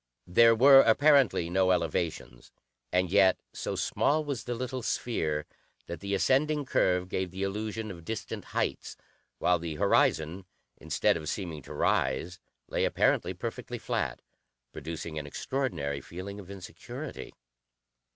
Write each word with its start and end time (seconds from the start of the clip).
There 0.25 0.55
were 0.55 0.79
apparently 0.81 1.47
no 1.51 1.69
elevations, 1.69 2.51
and 2.91 3.11
yet, 3.11 3.39
so 3.53 3.75
small 3.75 4.25
was 4.25 4.45
the 4.45 4.55
little 4.55 4.81
sphere 4.81 5.45
that 5.85 5.99
the 5.99 6.15
ascending 6.15 6.65
curve 6.65 7.07
gave 7.07 7.29
the 7.29 7.43
illusion 7.43 7.91
of 7.91 8.03
distant 8.03 8.45
heights, 8.45 8.97
while 9.37 9.59
the 9.59 9.75
horizon, 9.75 10.45
instead 10.77 11.17
of 11.17 11.29
seeming 11.29 11.61
to 11.61 11.73
rise, 11.75 12.39
lay 12.67 12.83
apparently 12.83 13.35
perfectly 13.35 13.77
flat, 13.77 14.23
producing 14.71 15.19
an 15.19 15.27
extraordinary 15.27 16.01
feeling 16.01 16.39
of 16.39 16.49
insecurity. 16.49 17.35